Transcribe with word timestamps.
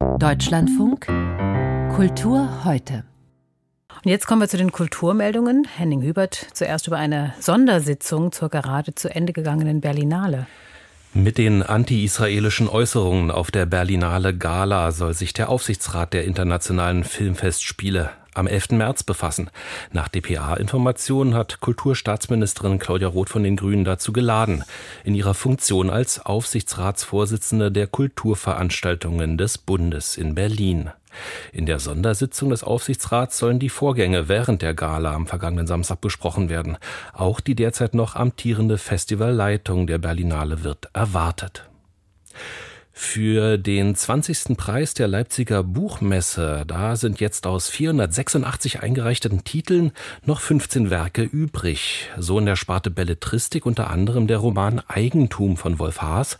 Deutschlandfunk 0.00 1.06
Kultur 1.94 2.64
heute. 2.64 3.04
Und 4.02 4.10
jetzt 4.10 4.26
kommen 4.26 4.40
wir 4.40 4.48
zu 4.48 4.56
den 4.56 4.72
Kulturmeldungen. 4.72 5.66
Henning 5.76 6.02
Hubert 6.02 6.46
zuerst 6.54 6.86
über 6.86 6.96
eine 6.96 7.34
Sondersitzung 7.38 8.32
zur 8.32 8.48
gerade 8.48 8.94
zu 8.94 9.14
Ende 9.14 9.34
gegangenen 9.34 9.82
Berlinale. 9.82 10.46
Mit 11.12 11.36
den 11.36 11.62
anti-israelischen 11.62 12.66
Äußerungen 12.66 13.30
auf 13.30 13.50
der 13.50 13.66
Berlinale 13.66 14.34
Gala 14.34 14.90
soll 14.92 15.12
sich 15.12 15.34
der 15.34 15.50
Aufsichtsrat 15.50 16.14
der 16.14 16.24
internationalen 16.24 17.04
Filmfestspiele 17.04 18.10
am 18.40 18.48
11. 18.48 18.70
März 18.70 19.04
befassen. 19.04 19.50
Nach 19.92 20.08
dpa-Informationen 20.08 21.34
hat 21.34 21.60
Kulturstaatsministerin 21.60 22.78
Claudia 22.78 23.08
Roth 23.08 23.30
von 23.30 23.44
den 23.44 23.56
Grünen 23.56 23.84
dazu 23.84 24.12
geladen, 24.12 24.64
in 25.04 25.14
ihrer 25.14 25.34
Funktion 25.34 25.90
als 25.90 26.24
Aufsichtsratsvorsitzende 26.24 27.70
der 27.70 27.86
Kulturveranstaltungen 27.86 29.38
des 29.38 29.58
Bundes 29.58 30.16
in 30.16 30.34
Berlin. 30.34 30.90
In 31.52 31.66
der 31.66 31.78
Sondersitzung 31.78 32.50
des 32.50 32.64
Aufsichtsrats 32.64 33.38
sollen 33.38 33.58
die 33.58 33.68
Vorgänge 33.68 34.28
während 34.28 34.62
der 34.62 34.74
Gala 34.74 35.12
am 35.12 35.26
vergangenen 35.26 35.66
Samstag 35.66 36.00
besprochen 36.00 36.48
werden. 36.48 36.78
Auch 37.12 37.40
die 37.40 37.54
derzeit 37.54 37.94
noch 37.94 38.16
amtierende 38.16 38.78
Festivalleitung 38.78 39.86
der 39.86 39.98
Berlinale 39.98 40.64
wird 40.64 40.88
erwartet. 40.92 41.68
Für 43.02 43.58
den 43.58 43.96
20. 43.96 44.56
Preis 44.56 44.94
der 44.94 45.08
Leipziger 45.08 45.64
Buchmesse, 45.64 46.64
da 46.66 46.94
sind 46.94 47.18
jetzt 47.18 47.44
aus 47.46 47.68
486 47.68 48.82
eingereichten 48.82 49.42
Titeln 49.42 49.92
noch 50.26 50.40
15 50.40 50.90
Werke 50.90 51.22
übrig. 51.22 52.10
So 52.18 52.38
in 52.38 52.46
der 52.46 52.54
Sparte 52.54 52.90
Belletristik 52.90 53.66
unter 53.66 53.90
anderem 53.90 54.28
der 54.28 54.36
Roman 54.36 54.80
Eigentum 54.86 55.56
von 55.56 55.80
Wolf 55.80 56.02
Haas 56.02 56.38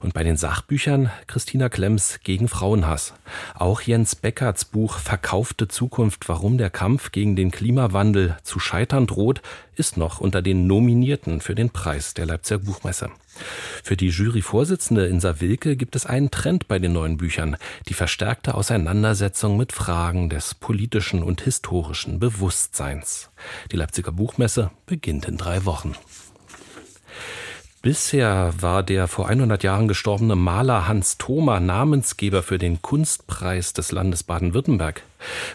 und 0.00 0.12
bei 0.12 0.24
den 0.24 0.36
Sachbüchern 0.36 1.10
Christina 1.28 1.68
Klemms 1.68 2.18
gegen 2.24 2.48
Frauenhass. 2.48 3.12
Auch 3.54 3.82
Jens 3.82 4.16
Beckerts 4.16 4.64
Buch 4.64 4.98
Verkaufte 4.98 5.68
Zukunft, 5.68 6.28
warum 6.28 6.58
der 6.58 6.70
Kampf 6.70 7.12
gegen 7.12 7.36
den 7.36 7.52
Klimawandel 7.52 8.36
zu 8.42 8.58
scheitern 8.58 9.06
droht, 9.06 9.42
ist 9.76 9.96
noch 9.96 10.20
unter 10.20 10.42
den 10.42 10.66
Nominierten 10.66 11.40
für 11.42 11.54
den 11.54 11.70
Preis 11.70 12.14
der 12.14 12.26
Leipziger 12.26 12.58
Buchmesse. 12.58 13.10
Für 13.82 13.96
die 13.96 14.08
Juryvorsitzende 14.08 15.06
Insa 15.06 15.40
Wilke 15.40 15.76
gibt 15.76 15.96
es 15.96 16.06
einen 16.06 16.30
Trend 16.30 16.68
bei 16.68 16.78
den 16.78 16.92
neuen 16.92 17.16
Büchern, 17.16 17.56
die 17.88 17.94
verstärkte 17.94 18.54
Auseinandersetzung 18.54 19.56
mit 19.56 19.72
Fragen 19.72 20.28
des 20.28 20.54
politischen 20.54 21.22
und 21.22 21.40
historischen 21.40 22.18
Bewusstseins. 22.18 23.30
Die 23.72 23.76
Leipziger 23.76 24.12
Buchmesse 24.12 24.70
beginnt 24.86 25.26
in 25.26 25.36
drei 25.36 25.64
Wochen. 25.64 25.94
Bisher 27.80 28.52
war 28.60 28.82
der 28.82 29.06
vor 29.06 29.28
100 29.28 29.62
Jahren 29.62 29.86
gestorbene 29.86 30.34
Maler 30.34 30.88
Hans 30.88 31.16
Thoma 31.16 31.60
Namensgeber 31.60 32.42
für 32.42 32.58
den 32.58 32.82
Kunstpreis 32.82 33.72
des 33.72 33.92
Landes 33.92 34.24
Baden-Württemberg. 34.24 35.02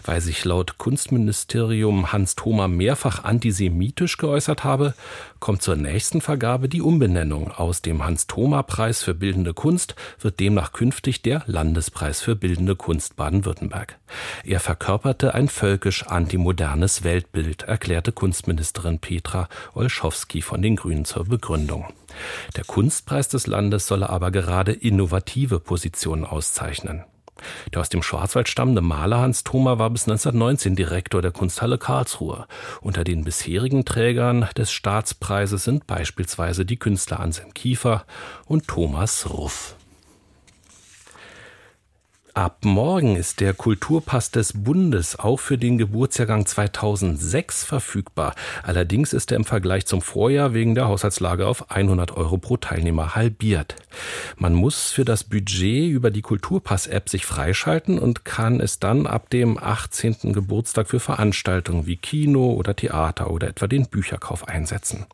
Weil 0.04 0.20
sich 0.20 0.44
laut 0.44 0.78
Kunstministerium 0.78 2.12
Hans 2.12 2.34
Thoma 2.34 2.68
mehrfach 2.68 3.24
antisemitisch 3.24 4.16
geäußert 4.16 4.64
habe, 4.64 4.94
kommt 5.40 5.62
zur 5.62 5.76
nächsten 5.76 6.20
Vergabe 6.20 6.68
die 6.68 6.82
Umbenennung. 6.82 7.50
Aus 7.50 7.82
dem 7.82 8.04
Hans 8.04 8.26
Thoma 8.26 8.62
Preis 8.62 9.02
für 9.02 9.14
bildende 9.14 9.54
Kunst 9.54 9.94
wird 10.20 10.40
demnach 10.40 10.72
künftig 10.72 11.22
der 11.22 11.42
Landespreis 11.46 12.20
für 12.20 12.36
bildende 12.36 12.76
Kunst 12.76 13.16
Baden-Württemberg. 13.16 13.98
Er 14.44 14.60
verkörperte 14.60 15.34
ein 15.34 15.48
völkisch 15.48 16.06
antimodernes 16.06 17.04
Weltbild, 17.04 17.62
erklärte 17.62 18.12
Kunstministerin 18.12 18.98
Petra 18.98 19.48
Olschowski 19.74 20.42
von 20.42 20.62
den 20.62 20.76
Grünen 20.76 21.04
zur 21.04 21.24
Begründung. 21.24 21.86
Der 22.56 22.64
Kunstpreis 22.64 23.28
des 23.28 23.46
Landes 23.46 23.86
solle 23.86 24.08
aber 24.08 24.30
gerade 24.30 24.72
innovative 24.72 25.60
Positionen 25.60 26.24
auszeichnen. 26.24 27.04
Der 27.72 27.80
aus 27.80 27.88
dem 27.88 28.02
Schwarzwald 28.02 28.48
stammende 28.48 28.80
Maler 28.80 29.18
Hans 29.18 29.44
Thoma 29.44 29.78
war 29.78 29.90
bis 29.90 30.02
1919 30.08 30.76
Direktor 30.76 31.22
der 31.22 31.32
Kunsthalle 31.32 31.78
Karlsruhe. 31.78 32.46
Unter 32.80 33.04
den 33.04 33.24
bisherigen 33.24 33.84
Trägern 33.84 34.48
des 34.56 34.72
Staatspreises 34.72 35.64
sind 35.64 35.86
beispielsweise 35.86 36.64
die 36.64 36.76
Künstler 36.76 37.20
Anselm 37.20 37.54
Kiefer 37.54 38.04
und 38.46 38.68
Thomas 38.68 39.28
Ruff. 39.30 39.76
Ab 42.36 42.64
morgen 42.64 43.14
ist 43.14 43.38
der 43.38 43.54
Kulturpass 43.54 44.32
des 44.32 44.64
Bundes 44.64 45.16
auch 45.16 45.38
für 45.38 45.56
den 45.56 45.78
Geburtsjahrgang 45.78 46.46
2006 46.46 47.62
verfügbar. 47.62 48.34
Allerdings 48.64 49.12
ist 49.12 49.30
er 49.30 49.36
im 49.36 49.44
Vergleich 49.44 49.86
zum 49.86 50.02
Vorjahr 50.02 50.52
wegen 50.52 50.74
der 50.74 50.88
Haushaltslage 50.88 51.46
auf 51.46 51.70
100 51.70 52.16
Euro 52.16 52.38
pro 52.38 52.56
Teilnehmer 52.56 53.14
halbiert. 53.14 53.76
Man 54.36 54.52
muss 54.52 54.90
für 54.90 55.04
das 55.04 55.22
Budget 55.22 55.88
über 55.92 56.10
die 56.10 56.22
Kulturpass-App 56.22 57.08
sich 57.08 57.24
freischalten 57.24 58.00
und 58.00 58.24
kann 58.24 58.58
es 58.58 58.80
dann 58.80 59.06
ab 59.06 59.30
dem 59.30 59.56
18. 59.56 60.32
Geburtstag 60.32 60.88
für 60.88 60.98
Veranstaltungen 60.98 61.86
wie 61.86 61.98
Kino 61.98 62.54
oder 62.54 62.74
Theater 62.74 63.30
oder 63.30 63.46
etwa 63.46 63.68
den 63.68 63.86
Bücherkauf 63.86 64.48
einsetzen. 64.48 65.06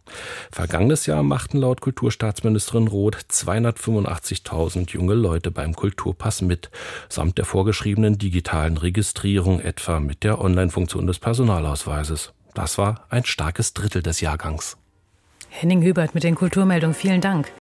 Vergangenes 0.51 1.05
Jahr 1.05 1.23
machten 1.23 1.59
laut 1.59 1.83
Kulturstaatsministerin 1.83 2.89
Roth 2.89 3.19
285.000 3.31 4.89
junge 4.93 5.13
Leute 5.13 5.51
beim 5.51 5.75
Kulturpass 5.77 6.41
mit 6.41 6.71
samt 7.13 7.39
der 7.39 7.45
vorgeschriebenen 7.45 8.19
digitalen 8.19 8.77
Registrierung 8.77 9.61
etwa 9.61 10.01
mit 10.01 10.25
der 10.25 10.41
Online-Funktion 10.41 11.07
des 11.07 11.19
Personalausweises. 11.19 12.33
Das 12.55 12.79
war 12.79 13.07
ein 13.11 13.25
starkes 13.25 13.75
Drittel 13.75 14.03
des 14.03 14.21
Jahrgangs. 14.21 14.77
Henning 15.49 15.83
Hubert 15.83 16.15
mit 16.15 16.25
den 16.25 16.35
Kulturmeldungen. 16.35 16.95
Vielen 16.95 17.21
Dank. 17.21 17.53